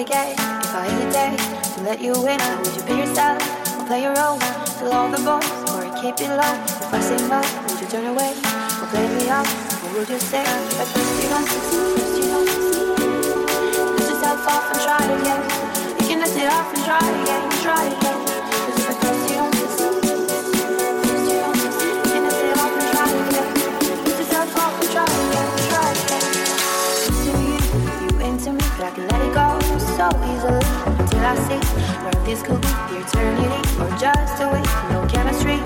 [0.00, 1.36] I a gay, if I a day,
[1.74, 3.36] to let you in, how would you be yourself?
[3.78, 4.38] Or play your role,
[4.80, 6.54] fill all the bones or keep it low.
[6.64, 8.32] If I say no, would you turn away?
[8.80, 9.44] Or play me off,
[9.82, 10.42] what would you say?
[10.78, 12.48] But first you don't succeed, first you don't
[14.08, 15.42] yourself off and try again.
[16.00, 18.19] You can let it off and try again, try again.
[30.12, 31.60] always a lie till I see
[32.02, 34.70] where this could be the eternity or just a week?
[34.90, 35.58] No chemistry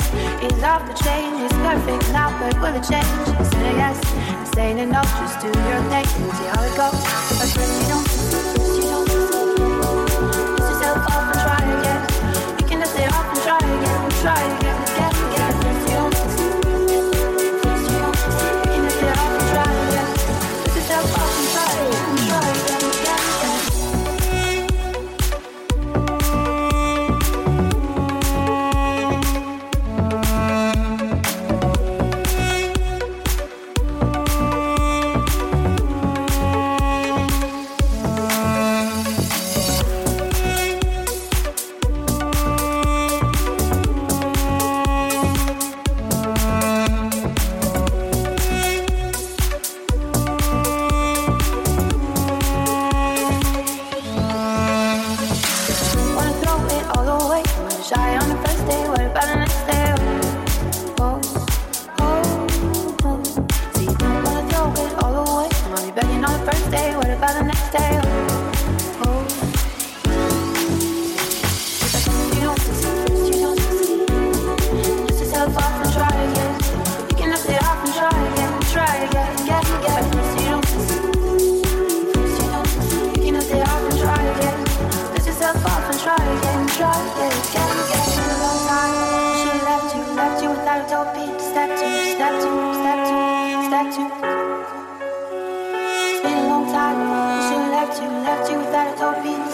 [0.46, 3.06] is off the change It's perfect now, but will it change?
[3.52, 3.98] Say yes,
[4.54, 6.06] say no, just do your thing.
[6.22, 7.23] And see how it goes.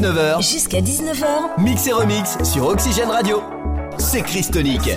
[0.00, 0.40] 19h.
[0.40, 1.58] Jusqu'à 19h.
[1.58, 3.42] Mix et remix sur Oxygène Radio.
[3.98, 4.88] C'est Christonique.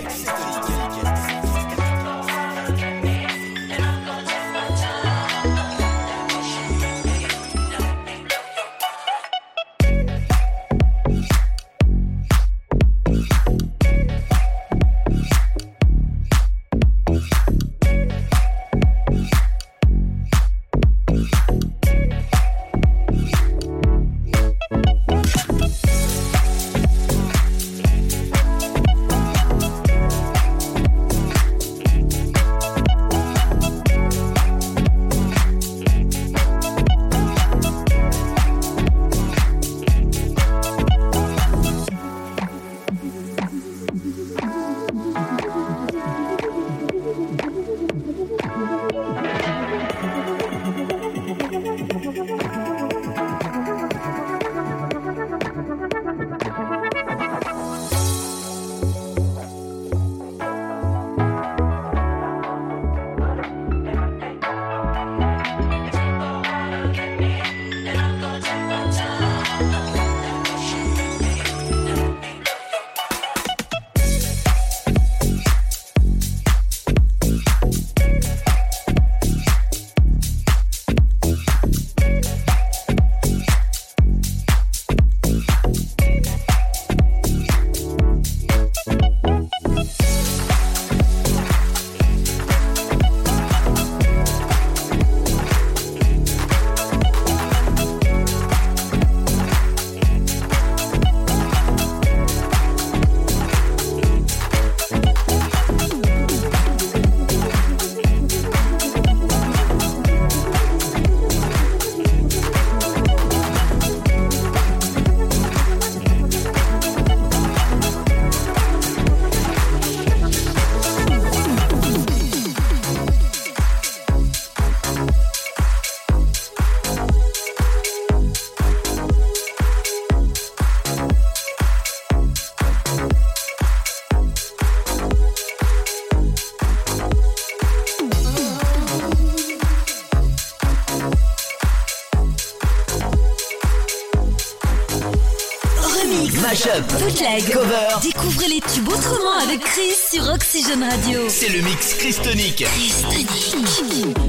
[146.54, 146.86] Mashup.
[147.00, 147.52] Bootleg.
[147.52, 148.00] Cover.
[148.04, 151.22] Découvrez les tubes autrement avec Chris sur Oxygen Radio.
[151.28, 152.64] C'est le mix Christonic.
[152.64, 154.24] Christonic.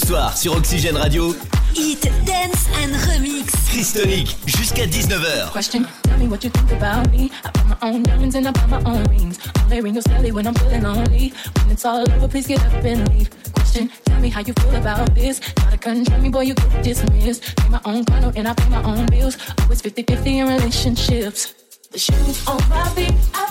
[0.00, 1.34] Le soir sur Oxygène Radio.
[1.74, 3.52] Hit, Dance and Remix.
[3.68, 5.50] Christonic jusqu'à 19h.
[5.52, 7.32] Question, tell me what you think about me.
[7.44, 9.40] I buy my own diamonds and I buy my own rings.
[9.64, 11.32] Only ring your celly when I'm feeling lonely.
[11.56, 13.28] When it's all over, please get up and leave.
[13.54, 15.40] Question, tell me how you feel about this.
[15.40, 17.56] Try to control me, boy, you get dismissed.
[17.56, 19.36] Pay my own condo and I pay my own bills.
[19.62, 21.54] Always 50-50 in relationships.
[21.90, 23.47] The shoes on my feet, I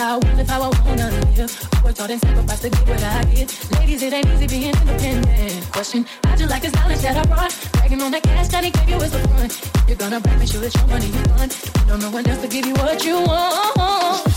[0.00, 1.84] I wonder how I wanna oh, live.
[1.84, 3.70] Worked hard and sacrificed to get what I get.
[3.78, 5.72] Ladies, it ain't easy being independent.
[5.72, 7.54] Question, I just like this knowledge that I brought.
[7.72, 9.60] Bragging on that cash that he gave you is the front.
[9.86, 11.52] You're gonna brag, make sure it's your money you want.
[11.76, 14.29] You don't know one else to give you what you want.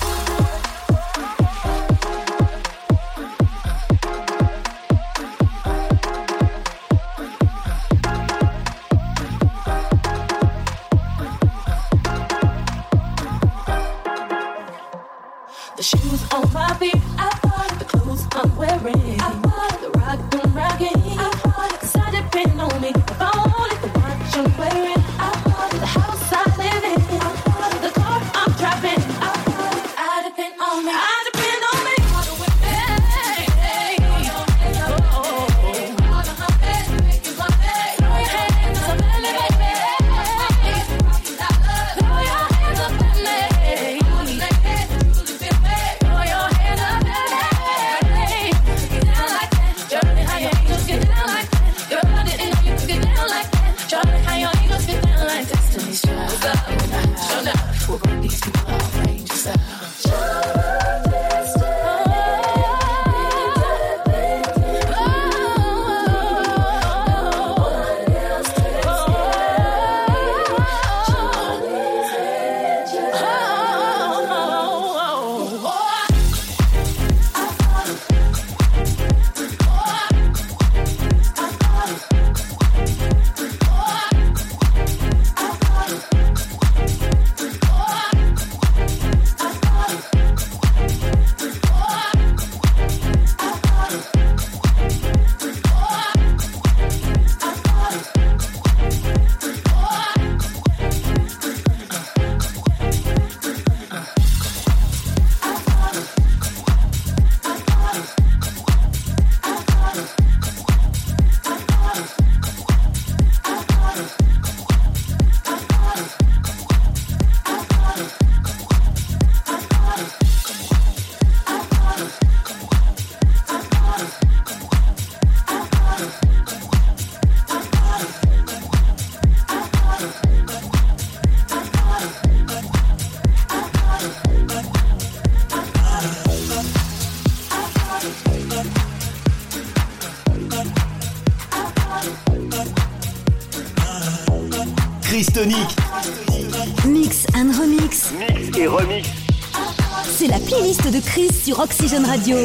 [151.32, 152.38] Sur Oxygène Radio.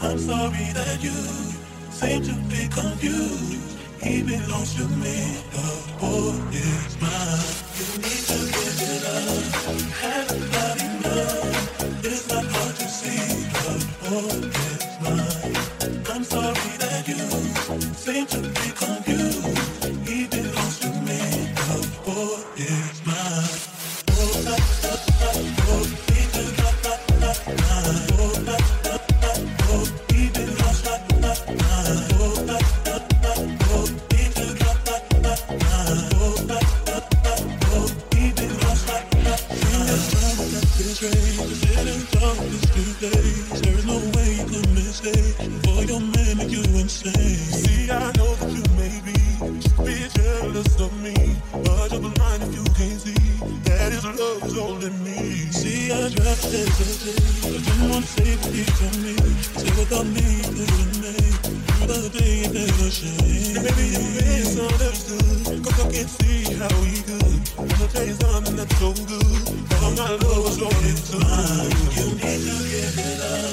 [0.00, 1.12] I'm sorry that you
[1.90, 3.78] seem to be confused.
[4.02, 5.68] He belongs to me, the
[6.00, 7.38] boy is mine.
[7.78, 9.42] You need to give it up.
[10.52, 12.04] Got enough.
[12.04, 13.70] It's not hard to see, the
[14.02, 14.71] boy
[17.08, 19.21] you seem to be confused.
[66.62, 67.42] I know you could.
[67.58, 68.06] I wanna tell
[68.78, 69.18] so good.
[69.66, 71.18] Cause I'm not in love with your little
[72.22, 73.50] need to give it up.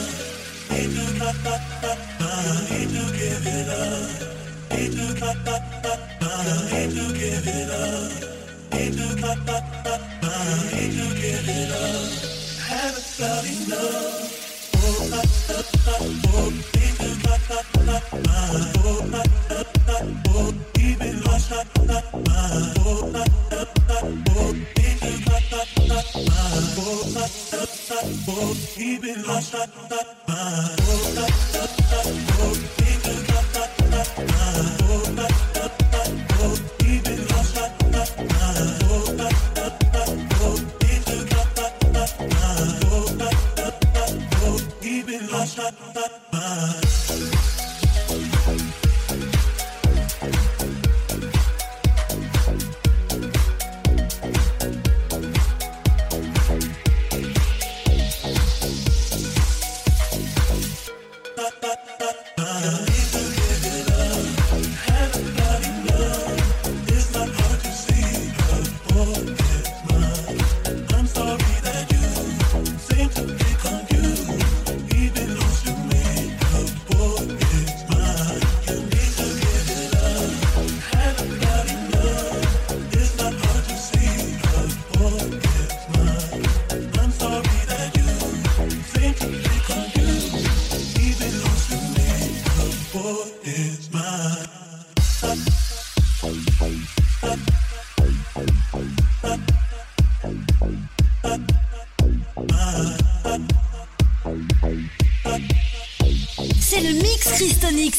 [0.70, 2.70] Need to not, not, not, not.
[2.70, 4.14] Need to give it up.
[4.78, 6.70] Need to not, not, not, not.
[6.70, 8.14] Need to give it up.
[8.78, 10.70] Need to not, not, not, not.
[10.70, 12.14] Need to give it up.
[12.62, 14.38] Haven't felt enough.
[14.78, 15.66] Oh, not, not,
[16.30, 16.54] oh.
[16.78, 18.78] Need to not, not, not, not.
[18.86, 19.28] Oh, not,
[20.30, 20.69] oh.
[20.90, 24.10] He been lost, not, not, not, not, not, not, not,
[32.40, 32.79] not,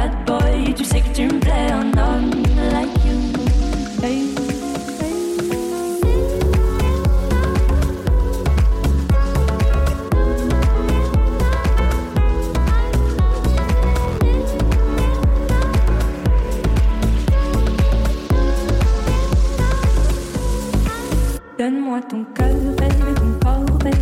[0.00, 2.30] bad boy, tu sais que tu me plais, un homme
[2.72, 3.16] like you.
[21.58, 22.46] Donne-moi ton cœur,
[22.78, 23.98] baby, ton corps, baby.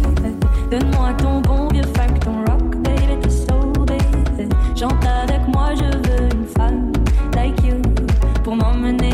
[0.70, 4.48] Donne-moi ton bon vieux funk, ton rock, baby, ta soul, baby.
[4.80, 4.94] Moi,
[5.74, 6.92] je veux une femme
[7.34, 7.76] like you
[8.42, 9.07] pour m'emmener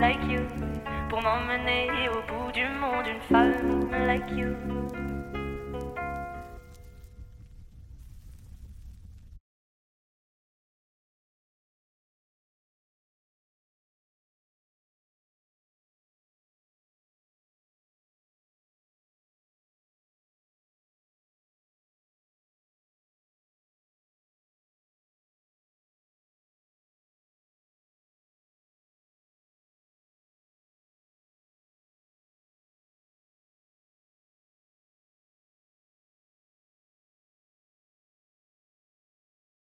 [0.00, 0.40] like you.
[1.08, 4.54] Pour m'emmener au bout du monde, une femme like you.